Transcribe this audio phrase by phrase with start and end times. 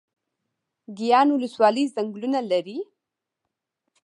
[0.97, 2.77] ګیان ولسوالۍ ځنګلونه لري؟